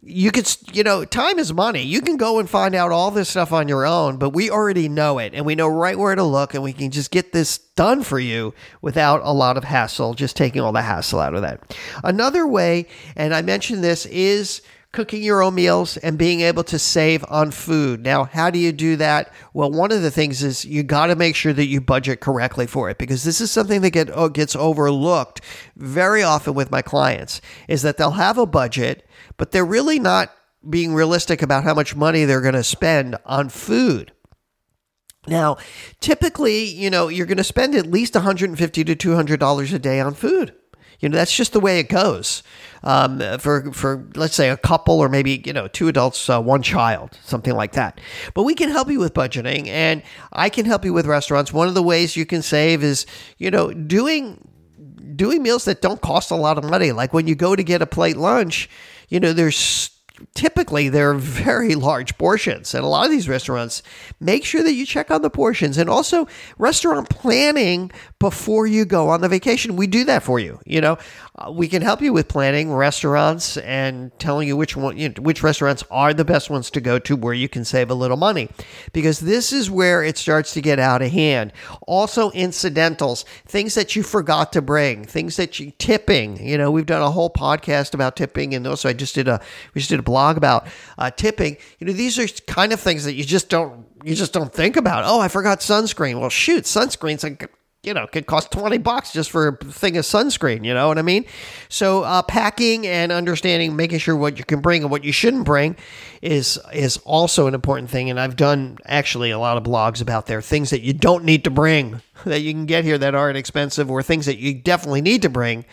you 0.02 0.30
could 0.30 0.48
you 0.72 0.82
know 0.82 1.04
time 1.04 1.38
is 1.38 1.52
money. 1.52 1.82
You 1.82 2.00
can 2.00 2.16
go 2.16 2.38
and 2.38 2.48
find 2.48 2.74
out 2.74 2.92
all 2.92 3.10
this 3.10 3.28
stuff 3.28 3.52
on 3.52 3.68
your 3.68 3.84
own 3.84 4.16
but 4.16 4.30
we 4.30 4.50
already 4.50 4.88
know 4.88 5.18
it 5.18 5.34
and 5.34 5.44
we 5.44 5.54
know 5.54 5.68
right 5.68 5.98
where 5.98 6.14
to 6.14 6.22
look 6.22 6.54
and 6.54 6.62
we 6.62 6.72
can 6.72 6.90
just 6.90 7.10
get 7.10 7.32
this 7.32 7.58
done 7.58 8.02
for 8.02 8.18
you 8.18 8.54
without 8.80 9.20
a 9.24 9.32
lot 9.32 9.56
of 9.56 9.64
hassle 9.64 10.14
just 10.14 10.36
taking 10.36 10.62
all 10.62 10.72
the 10.72 10.82
hassle 10.82 11.20
out 11.20 11.34
of 11.34 11.42
that. 11.42 11.76
Another 12.02 12.46
way 12.46 12.86
and 13.16 13.34
i 13.34 13.42
mentioned 13.42 13.84
this 13.84 14.06
is 14.06 14.62
cooking 14.92 15.22
your 15.22 15.42
own 15.42 15.54
meals 15.54 15.96
and 15.98 16.18
being 16.18 16.40
able 16.40 16.64
to 16.64 16.78
save 16.78 17.24
on 17.28 17.50
food. 17.50 18.02
Now, 18.02 18.24
how 18.24 18.50
do 18.50 18.58
you 18.58 18.72
do 18.72 18.96
that? 18.96 19.32
Well, 19.54 19.70
one 19.70 19.92
of 19.92 20.02
the 20.02 20.10
things 20.10 20.42
is 20.42 20.64
you 20.64 20.82
got 20.82 21.06
to 21.06 21.16
make 21.16 21.36
sure 21.36 21.52
that 21.52 21.66
you 21.66 21.80
budget 21.80 22.20
correctly 22.20 22.66
for 22.66 22.90
it 22.90 22.98
because 22.98 23.22
this 23.22 23.40
is 23.40 23.50
something 23.50 23.82
that 23.82 23.90
get, 23.90 24.10
oh, 24.12 24.28
gets 24.28 24.56
overlooked 24.56 25.40
very 25.76 26.22
often 26.22 26.54
with 26.54 26.70
my 26.70 26.82
clients 26.82 27.40
is 27.68 27.82
that 27.82 27.96
they'll 27.96 28.12
have 28.12 28.38
a 28.38 28.46
budget 28.46 29.06
but 29.36 29.52
they're 29.52 29.64
really 29.64 29.98
not 29.98 30.30
being 30.68 30.92
realistic 30.92 31.40
about 31.40 31.64
how 31.64 31.72
much 31.72 31.96
money 31.96 32.24
they're 32.24 32.42
going 32.42 32.52
to 32.52 32.62
spend 32.62 33.16
on 33.24 33.48
food. 33.48 34.12
Now, 35.26 35.56
typically, 36.00 36.64
you 36.64 36.90
know, 36.90 37.08
you're 37.08 37.26
going 37.26 37.38
to 37.38 37.44
spend 37.44 37.74
at 37.74 37.86
least 37.86 38.14
150 38.14 38.84
to 38.84 38.96
$200 38.96 39.74
a 39.74 39.78
day 39.78 40.00
on 40.00 40.14
food. 40.14 40.54
You 41.00 41.08
know, 41.08 41.16
that's 41.16 41.34
just 41.34 41.52
the 41.52 41.60
way 41.60 41.78
it 41.80 41.88
goes. 41.88 42.42
Um, 42.82 43.20
for 43.38 43.72
for 43.72 44.06
let's 44.14 44.34
say 44.34 44.48
a 44.48 44.56
couple 44.56 44.98
or 45.00 45.08
maybe 45.08 45.42
you 45.44 45.52
know 45.52 45.68
two 45.68 45.88
adults, 45.88 46.30
uh, 46.30 46.40
one 46.40 46.62
child, 46.62 47.18
something 47.24 47.54
like 47.54 47.72
that. 47.72 48.00
But 48.34 48.44
we 48.44 48.54
can 48.54 48.70
help 48.70 48.90
you 48.90 49.00
with 49.00 49.12
budgeting, 49.12 49.66
and 49.68 50.02
I 50.32 50.48
can 50.48 50.64
help 50.64 50.84
you 50.84 50.92
with 50.92 51.06
restaurants. 51.06 51.52
One 51.52 51.68
of 51.68 51.74
the 51.74 51.82
ways 51.82 52.16
you 52.16 52.24
can 52.24 52.42
save 52.42 52.82
is 52.82 53.04
you 53.38 53.50
know 53.50 53.72
doing 53.72 54.46
doing 55.16 55.42
meals 55.42 55.66
that 55.66 55.82
don't 55.82 56.00
cost 56.00 56.30
a 56.30 56.36
lot 56.36 56.56
of 56.56 56.64
money. 56.64 56.92
Like 56.92 57.12
when 57.12 57.26
you 57.26 57.34
go 57.34 57.54
to 57.54 57.62
get 57.62 57.82
a 57.82 57.86
plate 57.86 58.16
lunch, 58.16 58.70
you 59.08 59.20
know, 59.20 59.32
there's 59.32 59.90
typically 60.34 60.88
they're 60.88 61.14
very 61.14 61.74
large 61.74 62.16
portions 62.18 62.74
and 62.74 62.84
a 62.84 62.88
lot 62.88 63.04
of 63.04 63.10
these 63.10 63.28
restaurants 63.28 63.82
make 64.20 64.44
sure 64.44 64.62
that 64.62 64.74
you 64.74 64.86
check 64.86 65.10
on 65.10 65.22
the 65.22 65.30
portions 65.30 65.78
and 65.78 65.88
also 65.88 66.26
restaurant 66.58 67.08
planning 67.08 67.90
before 68.18 68.66
you 68.66 68.84
go 68.84 69.08
on 69.08 69.20
the 69.20 69.28
vacation. 69.28 69.76
We 69.76 69.86
do 69.86 70.04
that 70.04 70.22
for 70.22 70.38
you 70.38 70.60
you 70.66 70.80
know? 70.80 70.98
Uh, 71.36 71.50
we 71.50 71.68
can 71.68 71.82
help 71.82 72.00
you 72.02 72.12
with 72.12 72.28
planning 72.28 72.72
restaurants 72.72 73.56
and 73.58 74.16
telling 74.18 74.46
you 74.46 74.56
which 74.56 74.76
one 74.76 74.96
you 74.96 75.08
know, 75.08 75.14
which 75.20 75.42
restaurants 75.42 75.82
are 75.90 76.12
the 76.12 76.24
best 76.24 76.50
ones 76.50 76.70
to 76.70 76.80
go 76.80 76.98
to 76.98 77.16
where 77.16 77.34
you 77.34 77.48
can 77.48 77.64
save 77.64 77.90
a 77.90 77.94
little 77.94 78.16
money 78.16 78.48
because 78.92 79.20
this 79.20 79.52
is 79.52 79.70
where 79.70 80.02
it 80.02 80.16
starts 80.18 80.52
to 80.54 80.60
get 80.60 80.78
out 80.78 81.02
of 81.02 81.10
hand. 81.10 81.52
Also 81.86 82.30
incidentals 82.32 83.24
things 83.46 83.74
that 83.74 83.96
you 83.96 84.02
forgot 84.02 84.52
to 84.52 84.62
bring 84.62 85.04
things 85.04 85.36
that 85.36 85.58
you 85.58 85.72
tipping 85.78 86.44
you 86.44 86.58
know? 86.58 86.70
We've 86.70 86.86
done 86.86 87.02
a 87.02 87.10
whole 87.10 87.30
podcast 87.30 87.94
about 87.94 88.16
tipping 88.16 88.54
and 88.54 88.66
also 88.66 88.88
I 88.88 88.92
just 88.92 89.14
did 89.14 89.28
a 89.28 89.40
we 89.74 89.80
just 89.80 89.90
did 89.90 90.00
a 90.00 90.02
blog 90.10 90.36
about 90.36 90.66
uh, 90.98 91.10
tipping 91.10 91.56
you 91.78 91.86
know 91.86 91.92
these 91.92 92.18
are 92.18 92.26
kind 92.46 92.72
of 92.72 92.80
things 92.80 93.04
that 93.04 93.14
you 93.14 93.24
just 93.24 93.48
don't 93.48 93.86
you 94.04 94.14
just 94.14 94.32
don't 94.32 94.52
think 94.52 94.76
about 94.76 95.04
oh 95.06 95.20
I 95.20 95.28
forgot 95.28 95.60
sunscreen 95.60 96.20
well 96.20 96.30
shoot 96.30 96.64
sunscreen's 96.64 97.22
like 97.24 97.50
you 97.82 97.94
know, 97.94 98.06
could 98.06 98.26
cost 98.26 98.50
20 98.50 98.76
bucks 98.78 99.10
just 99.12 99.30
for 99.30 99.48
a 99.48 99.56
thing 99.56 99.96
of 99.96 100.04
sunscreen, 100.04 100.66
you 100.66 100.74
know 100.74 100.88
what 100.88 100.98
I 100.98 101.02
mean? 101.02 101.24
So, 101.70 102.02
uh, 102.02 102.20
packing 102.20 102.86
and 102.86 103.10
understanding, 103.10 103.74
making 103.74 104.00
sure 104.00 104.14
what 104.14 104.38
you 104.38 104.44
can 104.44 104.60
bring 104.60 104.82
and 104.82 104.90
what 104.90 105.02
you 105.02 105.12
shouldn't 105.12 105.44
bring 105.44 105.76
is 106.20 106.58
is 106.74 106.98
also 106.98 107.46
an 107.46 107.54
important 107.54 107.88
thing. 107.88 108.10
And 108.10 108.20
I've 108.20 108.36
done 108.36 108.76
actually 108.84 109.30
a 109.30 109.38
lot 109.38 109.56
of 109.56 109.62
blogs 109.62 110.02
about 110.02 110.26
there, 110.26 110.42
things 110.42 110.70
that 110.70 110.82
you 110.82 110.92
don't 110.92 111.24
need 111.24 111.44
to 111.44 111.50
bring 111.50 112.02
that 112.26 112.40
you 112.40 112.52
can 112.52 112.66
get 112.66 112.84
here 112.84 112.98
that 112.98 113.14
aren't 113.14 113.38
expensive 113.38 113.90
or 113.90 114.02
things 114.02 114.26
that 114.26 114.38
you 114.38 114.54
definitely 114.54 115.00
need 115.00 115.22
to 115.22 115.30
bring 115.30 115.64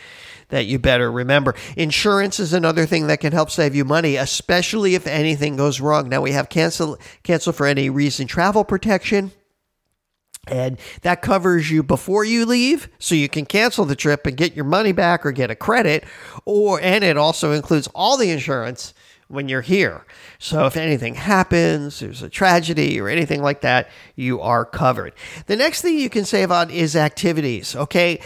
that 0.50 0.66
you 0.66 0.80
better 0.80 1.12
remember. 1.12 1.56
Insurance 1.76 2.40
is 2.40 2.54
another 2.54 2.86
thing 2.86 3.08
that 3.08 3.20
can 3.20 3.34
help 3.34 3.52
save 3.52 3.76
you 3.76 3.86
money, 3.86 4.16
especially 4.16 4.96
if 4.96 5.08
anything 5.08 5.58
goes 5.58 5.82
wrong. 5.82 6.10
Now 6.10 6.22
we 6.22 6.32
have 6.32 6.50
cancel 6.50 6.98
cancel 7.24 7.54
for 7.54 7.66
any 7.66 7.90
reason 7.90 8.28
travel 8.28 8.64
protection 8.64 9.32
and 10.50 10.80
that 11.02 11.22
covers 11.22 11.70
you 11.70 11.84
before 11.84 12.24
you 12.24 12.46
leave, 12.46 12.90
so 13.00 13.16
you 13.16 13.30
can 13.30 13.46
cancel 13.46 13.86
the 13.86 13.96
trip 13.96 14.26
and 14.26 14.38
get 14.38 14.56
your 14.56 14.66
money 14.66 14.92
back 14.92 15.26
or 15.26 15.32
get 15.32 15.52
a 15.52 15.56
credit. 15.56 16.04
Or 16.46 16.80
and 16.82 17.04
it 17.04 17.18
also 17.18 17.52
includes 17.52 17.88
all 17.94 18.18
the 18.18 18.32
insurance 18.32 18.94
when 19.28 19.50
you're 19.50 19.62
here. 19.62 20.06
So 20.40 20.66
if 20.68 20.78
anything 20.78 21.16
happens, 21.16 22.00
there's 22.00 22.22
a 22.22 22.30
tragedy 22.30 23.00
or 23.00 23.10
anything 23.10 23.42
like 23.42 23.62
that, 23.62 23.90
you 24.16 24.40
are 24.40 24.64
covered. 24.64 25.14
The 25.48 25.58
next 25.58 25.82
thing 25.82 26.00
you 26.00 26.10
can 26.10 26.24
save 26.24 26.50
on 26.50 26.70
is 26.70 26.96
activities. 26.96 27.76
Okay 27.76 28.22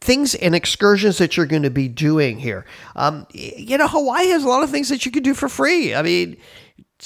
things 0.00 0.34
and 0.34 0.54
excursions 0.54 1.18
that 1.18 1.36
you're 1.36 1.46
going 1.46 1.62
to 1.62 1.70
be 1.70 1.88
doing 1.88 2.38
here. 2.38 2.64
Um, 2.94 3.26
you 3.32 3.76
know, 3.76 3.88
Hawaii 3.88 4.28
has 4.28 4.44
a 4.44 4.48
lot 4.48 4.62
of 4.62 4.70
things 4.70 4.88
that 4.88 5.04
you 5.04 5.12
can 5.12 5.22
do 5.22 5.34
for 5.34 5.48
free. 5.48 5.94
I 5.94 6.02
mean, 6.02 6.36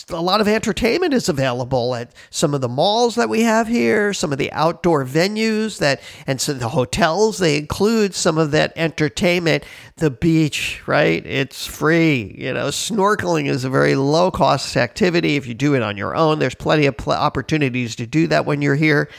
a 0.08 0.22
lot 0.22 0.40
of 0.40 0.48
entertainment 0.48 1.12
is 1.12 1.28
available 1.28 1.94
at 1.94 2.14
some 2.30 2.54
of 2.54 2.62
the 2.62 2.68
malls 2.68 3.14
that 3.16 3.28
we 3.28 3.42
have 3.42 3.68
here, 3.68 4.14
some 4.14 4.32
of 4.32 4.38
the 4.38 4.50
outdoor 4.52 5.04
venues 5.04 5.78
that, 5.78 6.00
and 6.26 6.40
so 6.40 6.54
the 6.54 6.70
hotels, 6.70 7.38
they 7.38 7.58
include 7.58 8.14
some 8.14 8.38
of 8.38 8.52
that 8.52 8.72
entertainment. 8.74 9.64
The 9.96 10.10
beach, 10.10 10.82
right? 10.86 11.24
It's 11.26 11.66
free. 11.66 12.34
You 12.38 12.54
know, 12.54 12.68
snorkeling 12.68 13.46
is 13.46 13.64
a 13.64 13.70
very 13.70 13.94
low 13.94 14.30
cost 14.30 14.76
activity. 14.78 15.36
If 15.36 15.46
you 15.46 15.52
do 15.52 15.74
it 15.74 15.82
on 15.82 15.98
your 15.98 16.16
own, 16.16 16.38
there's 16.38 16.54
plenty 16.54 16.86
of 16.86 16.96
pl- 16.96 17.12
opportunities 17.12 17.94
to 17.96 18.06
do 18.06 18.26
that 18.28 18.46
when 18.46 18.62
you're 18.62 18.74
here. 18.74 19.10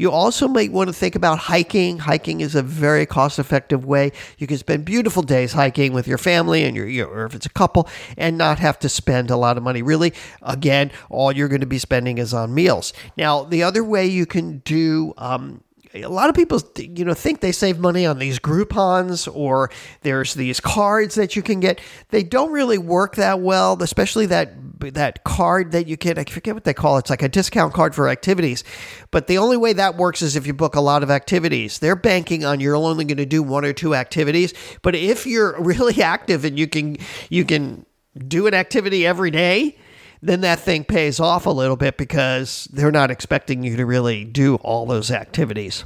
You 0.00 0.10
also 0.10 0.48
might 0.48 0.72
want 0.72 0.88
to 0.88 0.94
think 0.94 1.14
about 1.14 1.40
hiking. 1.40 1.98
Hiking 1.98 2.40
is 2.40 2.54
a 2.54 2.62
very 2.62 3.04
cost 3.04 3.38
effective 3.38 3.84
way. 3.84 4.12
You 4.38 4.46
can 4.46 4.56
spend 4.56 4.86
beautiful 4.86 5.22
days 5.22 5.52
hiking 5.52 5.92
with 5.92 6.08
your 6.08 6.16
family 6.16 6.64
and 6.64 6.74
your, 6.74 6.88
your, 6.88 7.06
or 7.06 7.26
if 7.26 7.34
it's 7.34 7.44
a 7.44 7.50
couple, 7.50 7.86
and 8.16 8.38
not 8.38 8.60
have 8.60 8.78
to 8.78 8.88
spend 8.88 9.30
a 9.30 9.36
lot 9.36 9.58
of 9.58 9.62
money. 9.62 9.82
Really, 9.82 10.14
again, 10.40 10.90
all 11.10 11.32
you're 11.32 11.48
going 11.48 11.60
to 11.60 11.66
be 11.66 11.78
spending 11.78 12.16
is 12.16 12.32
on 12.32 12.54
meals. 12.54 12.94
Now, 13.18 13.44
the 13.44 13.62
other 13.62 13.84
way 13.84 14.06
you 14.06 14.24
can 14.24 14.60
do 14.60 15.12
um, 15.18 15.62
a 15.94 16.06
lot 16.06 16.28
of 16.28 16.36
people 16.36 16.60
you 16.76 17.04
know 17.04 17.14
think 17.14 17.40
they 17.40 17.52
save 17.52 17.78
money 17.78 18.06
on 18.06 18.18
these 18.18 18.38
groupons 18.38 19.32
or 19.32 19.70
there's 20.02 20.34
these 20.34 20.60
cards 20.60 21.16
that 21.16 21.34
you 21.34 21.42
can 21.42 21.60
get. 21.60 21.80
They 22.10 22.22
don't 22.22 22.52
really 22.52 22.78
work 22.78 23.16
that 23.16 23.40
well 23.40 23.80
especially 23.82 24.26
that 24.26 24.52
that 24.94 25.24
card 25.24 25.72
that 25.72 25.86
you 25.86 25.96
get. 25.96 26.18
I 26.18 26.24
forget 26.24 26.54
what 26.54 26.64
they 26.64 26.74
call 26.74 26.96
it. 26.96 27.00
It's 27.00 27.10
like 27.10 27.22
a 27.22 27.28
discount 27.28 27.74
card 27.74 27.94
for 27.94 28.08
activities. 28.08 28.64
But 29.10 29.26
the 29.26 29.38
only 29.38 29.56
way 29.56 29.72
that 29.72 29.96
works 29.96 30.22
is 30.22 30.36
if 30.36 30.46
you 30.46 30.54
book 30.54 30.76
a 30.76 30.80
lot 30.80 31.02
of 31.02 31.10
activities. 31.10 31.78
They're 31.80 31.96
banking 31.96 32.44
on 32.44 32.60
you're 32.60 32.76
only 32.76 33.04
going 33.04 33.18
to 33.18 33.26
do 33.26 33.42
one 33.42 33.64
or 33.64 33.72
two 33.72 33.94
activities. 33.94 34.54
But 34.82 34.94
if 34.94 35.26
you're 35.26 35.60
really 35.60 36.02
active 36.02 36.44
and 36.44 36.58
you 36.58 36.68
can 36.68 36.98
you 37.28 37.44
can 37.44 37.84
do 38.26 38.46
an 38.46 38.54
activity 38.54 39.06
every 39.06 39.30
day 39.30 39.76
then 40.22 40.42
that 40.42 40.60
thing 40.60 40.84
pays 40.84 41.18
off 41.18 41.46
a 41.46 41.50
little 41.50 41.76
bit 41.76 41.96
because 41.96 42.68
they're 42.72 42.90
not 42.90 43.10
expecting 43.10 43.62
you 43.62 43.76
to 43.76 43.86
really 43.86 44.24
do 44.24 44.56
all 44.56 44.86
those 44.86 45.10
activities. 45.10 45.84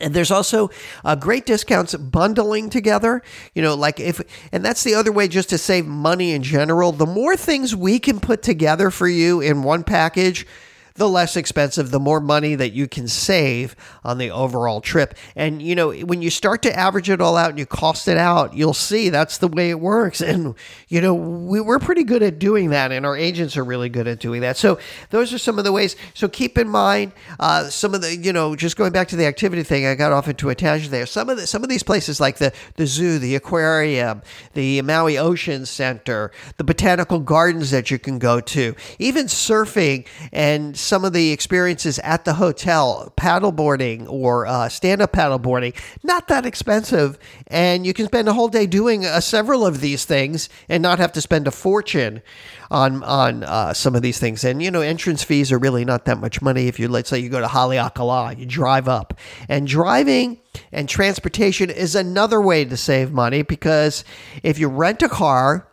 And 0.00 0.14
there's 0.14 0.30
also 0.30 0.70
uh, 1.04 1.16
great 1.16 1.44
discounts 1.44 1.94
bundling 1.94 2.70
together. 2.70 3.22
You 3.54 3.62
know, 3.62 3.74
like 3.74 4.00
if, 4.00 4.22
and 4.50 4.64
that's 4.64 4.84
the 4.84 4.94
other 4.94 5.12
way 5.12 5.28
just 5.28 5.50
to 5.50 5.58
save 5.58 5.86
money 5.86 6.32
in 6.32 6.42
general. 6.42 6.92
The 6.92 7.04
more 7.04 7.36
things 7.36 7.76
we 7.76 7.98
can 7.98 8.18
put 8.18 8.42
together 8.42 8.90
for 8.90 9.06
you 9.06 9.40
in 9.42 9.62
one 9.62 9.84
package, 9.84 10.46
the 10.94 11.08
less 11.08 11.36
expensive, 11.36 11.90
the 11.90 12.00
more 12.00 12.20
money 12.20 12.54
that 12.54 12.72
you 12.72 12.88
can 12.88 13.08
save 13.08 13.76
on 14.04 14.18
the 14.18 14.30
overall 14.30 14.80
trip. 14.80 15.14
And, 15.36 15.62
you 15.62 15.74
know, 15.74 15.92
when 15.92 16.22
you 16.22 16.30
start 16.30 16.62
to 16.62 16.78
average 16.78 17.08
it 17.08 17.20
all 17.20 17.36
out 17.36 17.50
and 17.50 17.58
you 17.58 17.66
cost 17.66 18.08
it 18.08 18.16
out, 18.16 18.54
you'll 18.54 18.74
see 18.74 19.08
that's 19.08 19.38
the 19.38 19.48
way 19.48 19.70
it 19.70 19.80
works. 19.80 20.20
And, 20.32 20.54
you 20.88 21.02
know, 21.02 21.12
we, 21.12 21.60
we're 21.60 21.78
pretty 21.78 22.04
good 22.04 22.22
at 22.22 22.38
doing 22.38 22.70
that, 22.70 22.90
and 22.90 23.04
our 23.04 23.14
agents 23.16 23.58
are 23.58 23.64
really 23.64 23.90
good 23.90 24.08
at 24.08 24.18
doing 24.18 24.40
that. 24.40 24.56
So, 24.56 24.78
those 25.10 25.34
are 25.34 25.38
some 25.38 25.58
of 25.58 25.64
the 25.64 25.72
ways. 25.72 25.94
So, 26.14 26.26
keep 26.26 26.56
in 26.56 26.70
mind 26.70 27.12
uh, 27.38 27.64
some 27.64 27.94
of 27.94 28.00
the, 28.00 28.16
you 28.16 28.32
know, 28.32 28.56
just 28.56 28.78
going 28.78 28.92
back 28.92 29.08
to 29.08 29.16
the 29.16 29.26
activity 29.26 29.62
thing, 29.62 29.84
I 29.84 29.94
got 29.94 30.10
off 30.10 30.28
into 30.28 30.48
a 30.48 30.54
tangent 30.54 30.90
there. 30.90 31.04
Some 31.04 31.28
of 31.28 31.36
the, 31.36 31.46
some 31.46 31.62
of 31.62 31.68
these 31.68 31.82
places 31.82 32.18
like 32.18 32.38
the, 32.38 32.50
the 32.76 32.86
zoo, 32.86 33.18
the 33.18 33.34
aquarium, 33.34 34.22
the 34.54 34.80
Maui 34.80 35.18
Ocean 35.18 35.66
Center, 35.66 36.32
the 36.56 36.64
botanical 36.64 37.18
gardens 37.18 37.70
that 37.72 37.90
you 37.90 37.98
can 37.98 38.18
go 38.18 38.40
to, 38.40 38.74
even 38.98 39.26
surfing 39.26 40.06
and 40.32 40.76
some 40.82 41.04
of 41.04 41.12
the 41.12 41.30
experiences 41.30 41.98
at 42.00 42.24
the 42.24 42.34
hotel, 42.34 43.12
paddleboarding 43.16 44.08
or 44.08 44.46
uh, 44.46 44.68
stand 44.68 45.00
up 45.00 45.12
paddleboarding, 45.12 45.74
not 46.02 46.28
that 46.28 46.46
expensive. 46.46 47.18
And 47.46 47.86
you 47.86 47.94
can 47.94 48.06
spend 48.06 48.28
a 48.28 48.32
whole 48.32 48.48
day 48.48 48.66
doing 48.66 49.04
uh, 49.04 49.20
several 49.20 49.66
of 49.66 49.80
these 49.80 50.04
things 50.04 50.48
and 50.68 50.82
not 50.82 50.98
have 50.98 51.12
to 51.12 51.20
spend 51.20 51.46
a 51.46 51.50
fortune 51.50 52.22
on 52.70 53.02
on 53.04 53.44
uh, 53.44 53.72
some 53.72 53.94
of 53.94 54.02
these 54.02 54.18
things. 54.18 54.44
And 54.44 54.62
you 54.62 54.70
know, 54.70 54.80
entrance 54.80 55.22
fees 55.22 55.52
are 55.52 55.58
really 55.58 55.84
not 55.84 56.04
that 56.06 56.18
much 56.18 56.42
money. 56.42 56.68
If 56.68 56.78
you 56.78 56.88
let's 56.88 57.10
say 57.10 57.18
you 57.18 57.28
go 57.28 57.40
to 57.40 57.46
Haleakala, 57.46 58.38
you 58.38 58.46
drive 58.46 58.88
up, 58.88 59.18
and 59.48 59.66
driving 59.66 60.38
and 60.70 60.88
transportation 60.88 61.70
is 61.70 61.94
another 61.94 62.40
way 62.40 62.64
to 62.64 62.76
save 62.76 63.12
money 63.12 63.42
because 63.42 64.04
if 64.42 64.58
you 64.58 64.68
rent 64.68 65.02
a 65.02 65.08
car 65.08 65.68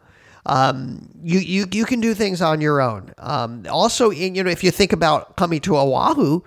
um, 0.46 1.10
you, 1.22 1.40
you 1.40 1.66
you 1.72 1.86
can 1.86 2.00
do 2.00 2.14
things 2.14 2.42
on 2.42 2.62
your 2.62 2.82
own. 2.82 3.14
Um, 3.18 3.66
also, 3.70 4.12
in, 4.12 4.36
you 4.36 4.44
know, 4.44 4.50
if 4.50 4.64
you 4.64 4.72
think 4.72 4.94
about 4.94 5.36
coming 5.36 5.60
to 5.62 5.78
Oahu, 5.78 6.42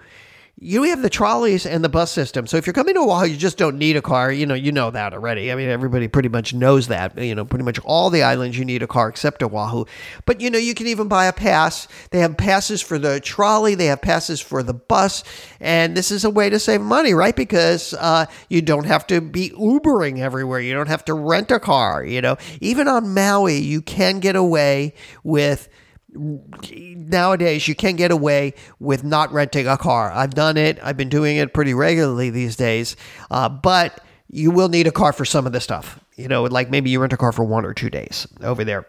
you 0.58 0.84
have 0.84 1.02
the 1.02 1.10
trolleys 1.10 1.66
and 1.66 1.82
the 1.82 1.88
bus 1.88 2.12
system. 2.12 2.46
So 2.46 2.56
if 2.56 2.66
you're 2.66 2.74
coming 2.74 2.94
to 2.94 3.00
Oahu, 3.00 3.26
you 3.26 3.36
just 3.36 3.58
don't 3.58 3.78
need 3.78 3.96
a 3.96 4.02
car. 4.02 4.30
You 4.30 4.46
know, 4.46 4.54
you 4.54 4.70
know 4.70 4.90
that 4.90 5.12
already. 5.12 5.50
I 5.50 5.56
mean, 5.56 5.68
everybody 5.68 6.08
pretty 6.08 6.28
much 6.28 6.54
knows 6.54 6.88
that. 6.88 7.18
You 7.18 7.34
know, 7.34 7.44
pretty 7.44 7.64
much 7.64 7.80
all 7.80 8.10
the 8.10 8.22
islands 8.22 8.56
you 8.56 8.64
need 8.64 8.82
a 8.82 8.86
car 8.86 9.08
except 9.08 9.42
Oahu. 9.42 9.86
But 10.24 10.40
you 10.40 10.50
know, 10.50 10.58
you 10.58 10.74
can 10.74 10.86
even 10.86 11.08
buy 11.08 11.26
a 11.26 11.32
pass. 11.32 11.88
They 12.10 12.20
have 12.20 12.36
passes 12.36 12.80
for 12.80 12.98
the 12.98 13.18
trolley. 13.18 13.74
They 13.74 13.86
have 13.86 14.02
passes 14.02 14.40
for 14.40 14.62
the 14.62 14.74
bus, 14.74 15.24
and 15.58 15.96
this 15.96 16.10
is 16.10 16.24
a 16.24 16.30
way 16.30 16.48
to 16.50 16.58
save 16.58 16.82
money, 16.82 17.14
right? 17.14 17.34
Because 17.34 17.94
uh, 17.94 18.26
you 18.48 18.62
don't 18.62 18.86
have 18.86 19.06
to 19.08 19.20
be 19.20 19.50
Ubering 19.50 20.18
everywhere. 20.18 20.60
You 20.60 20.74
don't 20.74 20.88
have 20.88 21.04
to 21.06 21.14
rent 21.14 21.50
a 21.50 21.58
car. 21.58 22.04
You 22.04 22.20
know, 22.20 22.36
even 22.60 22.86
on 22.86 23.14
Maui, 23.14 23.58
you 23.58 23.82
can 23.82 24.20
get 24.20 24.36
away 24.36 24.94
with 25.24 25.68
nowadays 26.14 27.66
you 27.66 27.74
can 27.74 27.96
get 27.96 28.10
away 28.10 28.54
with 28.78 29.02
not 29.02 29.32
renting 29.32 29.66
a 29.66 29.76
car. 29.78 30.12
I've 30.12 30.34
done 30.34 30.56
it. 30.56 30.78
I've 30.82 30.96
been 30.96 31.08
doing 31.08 31.36
it 31.38 31.54
pretty 31.54 31.74
regularly 31.74 32.30
these 32.30 32.56
days. 32.56 32.96
Uh, 33.30 33.48
but 33.48 34.00
you 34.28 34.50
will 34.50 34.68
need 34.68 34.86
a 34.86 34.92
car 34.92 35.12
for 35.12 35.24
some 35.24 35.46
of 35.46 35.52
the 35.52 35.60
stuff. 35.60 36.00
You 36.16 36.28
know, 36.28 36.44
like 36.44 36.70
maybe 36.70 36.90
you 36.90 37.00
rent 37.00 37.12
a 37.12 37.16
car 37.16 37.32
for 37.32 37.44
one 37.44 37.64
or 37.64 37.74
two 37.74 37.90
days 37.90 38.26
over 38.42 38.64
there. 38.64 38.86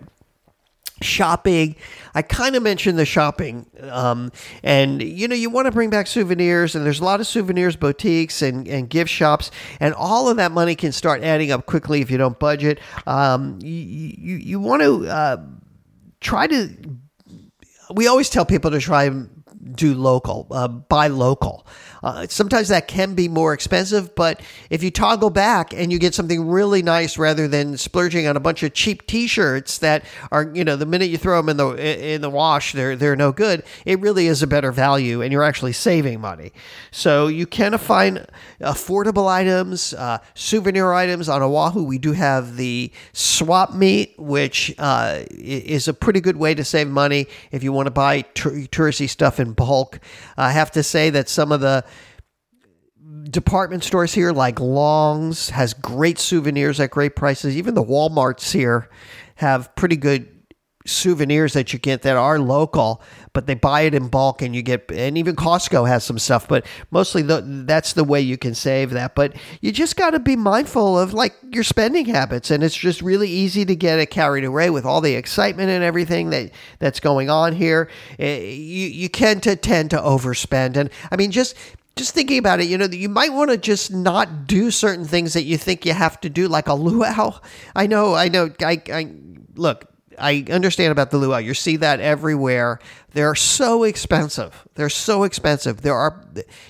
shopping. 1.02 1.76
I 2.16 2.22
kind 2.22 2.56
of 2.56 2.64
mentioned 2.64 2.98
the 2.98 3.06
shopping, 3.06 3.66
um, 3.90 4.32
and 4.64 5.02
you 5.02 5.28
know 5.28 5.36
you 5.36 5.50
want 5.50 5.66
to 5.66 5.72
bring 5.72 5.90
back 5.90 6.08
souvenirs, 6.08 6.76
and 6.76 6.86
there's 6.86 7.00
a 7.00 7.04
lot 7.04 7.20
of 7.20 7.28
souvenirs 7.28 7.76
boutiques 7.76 8.42
and, 8.42 8.68
and 8.68 8.90
gift 8.90 9.12
shops, 9.12 9.52
and 9.80 9.94
all 9.94 10.30
of 10.30 10.38
that 10.38 10.52
money 10.52 10.76
can 10.76 10.92
start 10.92 11.24
adding 11.24 11.52
up 11.52 11.66
quickly 11.66 12.02
if 12.02 12.10
you 12.10 12.18
don't 12.18 12.40
budget. 12.40 12.80
Um, 13.06 13.60
you 13.62 13.74
you, 13.74 14.36
you 14.38 14.60
want 14.60 14.82
to 14.82 15.08
uh, 15.08 15.38
try 16.22 16.48
to. 16.48 16.70
We 17.92 18.08
always 18.08 18.30
tell 18.30 18.46
people 18.46 18.72
to 18.72 18.80
try 18.80 19.06
and 19.06 19.43
do 19.72 19.94
local, 19.94 20.48
uh, 20.52 20.68
buy 20.68 21.08
local. 21.08 21.66
Uh, 22.04 22.28
sometimes 22.28 22.68
that 22.68 22.88
can 22.88 23.16
be 23.16 23.30
more 23.30 23.54
expensive, 23.54 24.14
but 24.14 24.42
if 24.70 24.84
you 24.84 24.92
toggle 24.92 25.30
back 25.30 25.74
and 25.74 25.92
you 25.92 25.98
get 25.98 26.14
something 26.14 26.48
really 26.48 26.84
nice 26.84 27.18
rather 27.18 27.48
than 27.48 27.78
splurging 27.78 28.28
on 28.28 28.36
a 28.36 28.42
bunch 28.42 28.62
of 28.62 28.74
cheap 28.74 29.08
T-shirts 29.08 29.78
that 29.78 30.04
are, 30.32 30.52
you 30.54 30.66
know, 30.66 30.76
the 30.76 30.86
minute 30.86 31.10
you 31.10 31.18
throw 31.18 31.38
them 31.38 31.48
in 31.48 31.58
the 31.58 32.14
in 32.14 32.22
the 32.22 32.30
wash, 32.30 32.74
they're 32.74 32.98
they're 32.98 33.16
no 33.16 33.32
good. 33.32 33.64
It 33.86 34.02
really 34.02 34.28
is 34.28 34.44
a 34.44 34.48
better 34.48 34.72
value, 34.74 35.22
and 35.22 35.32
you're 35.32 35.44
actually 35.44 35.72
saving 35.74 36.20
money. 36.20 36.52
So 36.92 37.28
you 37.28 37.48
can 37.48 37.78
find 37.78 38.28
affordable 38.60 39.28
items, 39.28 39.94
uh, 39.94 40.18
souvenir 40.34 40.92
items 40.92 41.30
on 41.30 41.42
Oahu. 41.42 41.84
We 41.84 42.00
do 42.00 42.12
have 42.12 42.58
the 42.58 42.92
swap 43.14 43.74
meet, 43.74 44.16
which 44.18 44.76
uh, 44.78 45.24
is 45.30 45.88
a 45.88 45.94
pretty 45.94 46.20
good 46.20 46.38
way 46.38 46.54
to 46.54 46.64
save 46.66 46.90
money 46.90 47.28
if 47.52 47.64
you 47.64 47.72
want 47.72 47.88
to 47.88 47.92
buy 47.92 48.24
touristy 48.34 49.10
stuff 49.10 49.40
in 49.40 49.53
bulk. 49.54 50.00
I 50.38 50.52
have 50.52 50.72
to 50.72 50.84
say 50.84 51.10
that 51.12 51.30
some 51.30 51.52
of 51.52 51.62
the 51.62 51.86
department 53.30 53.84
stores 53.84 54.14
here 54.14 54.32
like 54.32 54.60
Long's 54.60 55.50
has 55.50 55.74
great 55.74 56.20
souvenirs 56.20 56.80
at 56.80 56.92
great 56.92 57.16
prices. 57.16 57.56
Even 57.56 57.74
the 57.74 57.84
Walmarts 57.84 58.52
here 58.52 58.90
have 59.36 59.76
pretty 59.76 59.96
good 59.96 60.30
souvenirs 60.86 61.54
that 61.54 61.74
you 61.74 61.80
get 61.80 62.02
that 62.02 62.18
are 62.18 62.40
local, 62.40 63.02
but 63.34 63.48
they 63.48 63.56
buy 63.56 63.82
it 63.82 63.94
in 63.94 64.08
bulk 64.08 64.42
and 64.42 64.56
you 64.56 64.62
get, 64.62 64.90
and 64.92 65.18
even 65.18 65.36
Costco 65.36 65.88
has 65.88 66.04
some 66.04 66.20
stuff, 66.20 66.48
but 66.48 66.66
mostly 66.92 67.22
the, 67.22 67.44
that's 67.66 67.94
the 67.94 68.04
way 68.04 68.22
you 68.22 68.38
can 68.38 68.54
save 68.54 68.92
that. 68.92 69.16
But 69.16 69.36
you 69.62 69.72
just 69.72 69.96
got 69.96 70.12
to 70.12 70.20
be 70.20 70.36
mindful 70.36 70.98
of 70.98 71.14
like 71.14 71.36
your 71.52 71.64
spending 71.64 72.06
habits. 72.06 72.52
And 72.52 72.64
it's 72.64 72.76
just 72.76 73.02
really 73.02 73.30
easy 73.30 73.66
to 73.66 73.76
get 73.76 74.00
it 74.00 74.12
carried 74.12 74.44
away 74.44 74.70
with 74.70 74.86
all 74.86 75.02
the 75.02 75.16
excitement 75.16 75.70
and 75.70 75.84
everything 75.84 76.30
that 76.30 76.52
that's 76.80 77.00
going 77.00 77.30
on 77.30 77.54
here. 77.54 77.90
Eh, 78.20 78.40
you, 78.40 78.88
you 78.88 79.10
can 79.10 79.42
to 79.42 79.56
tend 79.56 79.90
to 79.90 79.98
overspend. 79.98 80.78
And 80.78 80.90
I 81.12 81.16
mean, 81.16 81.32
just 81.32 81.56
just 81.96 82.14
thinking 82.14 82.40
about 82.40 82.60
it, 82.60 82.68
you 82.68 82.78
know, 82.78 82.86
you 82.86 83.10
might 83.10 83.34
want 83.34 83.52
to 83.52 83.58
just 83.58 83.92
not 83.92 84.48
do 84.48 84.72
certain 84.72 85.06
things 85.06 85.34
that 85.34 85.44
you 85.44 85.58
think 85.58 85.86
you 85.86 85.94
have 85.94 86.20
to 86.22 86.30
do, 86.30 86.48
like 86.48 86.68
a 86.68 86.74
luau. 86.74 87.40
I 87.76 87.88
know, 87.88 88.16
I 88.16 88.30
know. 88.30 88.50
I, 88.62 88.82
I 88.92 89.12
look. 89.56 89.93
I 90.20 90.46
understand 90.50 90.92
about 90.92 91.12
the 91.12 91.18
luau. 91.18 91.38
You 91.38 91.54
see 91.54 91.78
that 91.78 92.00
everywhere. 92.00 92.80
They're 93.14 93.36
so 93.36 93.84
expensive. 93.84 94.68
They're 94.74 94.90
so 94.90 95.24
expensive. 95.24 95.82
There 95.82 95.94
are 95.94 96.26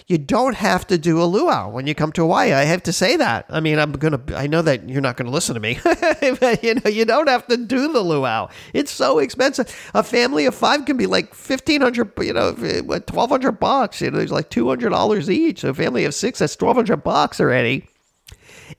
you 0.08 0.18
don't 0.18 0.56
have 0.56 0.86
to 0.88 0.98
do 0.98 1.22
a 1.22 1.26
luau 1.26 1.70
when 1.70 1.88
you 1.88 1.96
come 1.96 2.12
to 2.14 2.22
Hawaii. 2.22 2.52
I 2.52 2.64
have 2.64 2.84
to 2.84 2.94
say 2.94 3.16
that. 3.16 3.46
I 3.50 3.60
mean, 3.60 3.80
I'm 3.80 3.94
gonna. 3.94 4.22
I 4.36 4.48
know 4.48 4.62
that 4.62 4.90
you're 4.90 5.02
not 5.02 5.16
gonna 5.16 5.32
listen 5.32 5.54
to 5.56 5.62
me, 5.62 5.80
but 5.84 6.64
you 6.64 6.76
know, 6.76 6.90
you 6.90 7.06
don't 7.06 7.30
have 7.30 7.48
to 7.48 7.58
do 7.58 7.92
the 7.92 8.02
luau. 8.02 8.50
It's 8.74 8.92
so 8.92 9.20
expensive. 9.20 9.74
A 9.94 10.04
family 10.04 10.46
of 10.46 10.56
five 10.56 10.86
can 10.86 10.98
be 10.98 11.08
like 11.08 11.34
fifteen 11.34 11.82
hundred. 11.82 12.12
You 12.20 12.34
know, 12.34 13.00
twelve 13.00 13.30
hundred 13.30 13.54
bucks. 13.54 14.02
You 14.02 14.12
know, 14.12 14.18
there's 14.18 14.32
like 14.32 14.50
two 14.50 14.68
hundred 14.68 14.90
dollars 14.90 15.30
each. 15.30 15.62
So 15.62 15.70
a 15.70 15.74
family 15.74 16.04
of 16.06 16.14
six, 16.14 16.40
that's 16.40 16.56
twelve 16.56 16.76
hundred 16.76 16.98
bucks 16.98 17.40
already. 17.40 17.88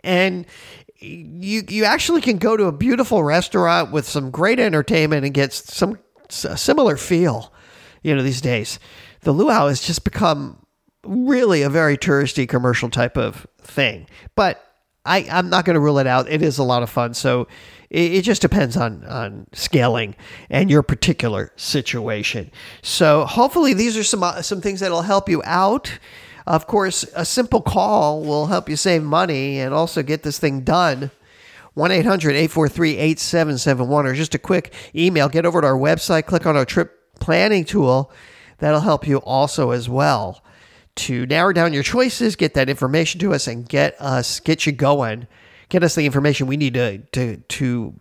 And 0.03 0.47
you 1.05 1.63
you 1.69 1.85
actually 1.85 2.21
can 2.21 2.39
go 2.39 2.57
to 2.57 2.65
a 2.65 2.73
beautiful 2.73 3.23
restaurant 3.23 3.93
with 3.93 4.07
some 4.09 4.31
great 4.31 4.59
entertainment 4.59 5.25
and 5.25 5.35
get 5.35 5.53
some 5.53 5.99
similar 6.29 6.97
feel. 6.97 7.53
You 8.03 8.15
know, 8.15 8.23
these 8.23 8.41
days, 8.41 8.79
the 9.21 9.33
luau 9.33 9.69
has 9.69 9.81
just 9.81 10.05
become 10.05 10.65
really 11.05 11.63
a 11.63 11.71
very 11.71 11.97
touristy 11.97 12.49
commercial 12.49 12.91
type 12.91 13.17
of 13.17 13.47
thing. 13.63 14.07
But 14.35 14.63
I, 15.05 15.27
I'm 15.31 15.51
not 15.51 15.65
going 15.65 15.75
to 15.75 15.81
rule 15.81 15.99
it 15.99 16.07
out. 16.07 16.31
It 16.31 16.43
is 16.43 16.59
a 16.59 16.65
lot 16.65 16.83
of 16.83 16.91
fun. 16.91 17.15
So 17.15 17.47
it, 17.91 18.15
it, 18.15 18.23
just 18.23 18.41
depends 18.41 18.77
on, 18.77 19.05
on 19.05 19.47
scaling 19.53 20.17
and 20.49 20.71
your 20.71 20.83
particular 20.83 21.53
situation. 21.57 22.51
So 22.83 23.27
hopefully 23.27 23.75
these 23.75 23.97
are 23.97 24.05
some, 24.05 24.23
uh, 24.23 24.41
some 24.43 24.61
things 24.61 24.81
that'll 24.81 25.03
help 25.03 25.29
you 25.29 25.43
out. 25.45 25.99
Of 26.47 26.67
course, 26.67 27.05
a 27.15 27.25
simple 27.25 27.63
call 27.63 28.23
will 28.23 28.47
help 28.47 28.69
you 28.69 28.77
save 28.77 29.03
money 29.03 29.59
and 29.59 29.73
also 29.73 30.03
get 30.03 30.23
this 30.23 30.39
thing 30.39 30.61
done. 30.61 31.11
1 31.75 31.91
800 31.91 32.31
843 32.31 32.97
8771, 32.99 34.07
or 34.07 34.15
just 34.15 34.35
a 34.35 34.39
quick 34.39 34.73
email. 34.95 35.29
Get 35.29 35.47
over 35.47 35.61
to 35.61 35.67
our 35.67 35.79
website, 35.79 36.27
click 36.27 36.47
on 36.47 36.57
our 36.57 36.65
trip 36.65 37.19
planning 37.19 37.65
tool. 37.65 38.13
That'll 38.59 38.81
help 38.81 39.09
you 39.09 39.19
also 39.19 39.71
as 39.71 39.89
well 39.89 40.45
to 40.97 41.27
narrow 41.27 41.53
down 41.53 41.73
your 41.73 41.83
choices, 41.83 42.37
get 42.37 42.55
that 42.55 42.69
information 42.69 43.21
to 43.21 43.35
us, 43.35 43.47
and 43.47 43.69
get 43.69 44.01
us, 44.01 44.41
get 44.41 44.67
you 44.67 44.73
going. 44.73 45.27
Get 45.69 45.83
us 45.83 45.95
the 45.95 46.07
information 46.07 46.47
we 46.47 46.57
need 46.57 46.75
to, 46.75 46.99
to, 46.99 47.37
to 47.37 47.95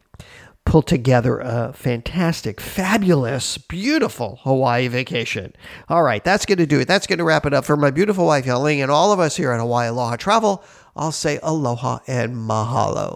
pull 0.66 0.82
together 0.82 1.40
a 1.40 1.74
fantastic, 1.74 2.60
fabulous, 2.60 3.58
beautiful 3.58 4.40
Hawaii 4.44 4.88
vacation. 4.88 5.54
All 5.90 6.04
right, 6.04 6.24
that's 6.24 6.46
going 6.46 6.58
to 6.58 6.66
do 6.66 6.80
it. 6.80 6.88
That's 6.88 7.08
going 7.08 7.20
to 7.20 7.26
wrap 7.26 7.46
it 7.46 7.54
up 7.54 7.66
for 7.66 7.78
my 7.78 7.92
beautiful 7.92 8.26
wife, 8.26 8.46
Yelling, 8.46 8.82
and 8.82 8.90
all 8.90 9.12
of 9.12 9.20
us 9.20 9.36
here 9.38 9.52
at 9.52 9.60
Hawaii 9.60 9.90
Aloha 9.90 10.16
Travel. 10.16 10.64
I'll 10.96 11.12
say 11.12 11.40
aloha 11.42 12.00
and 12.08 12.36
mahalo. 12.36 13.12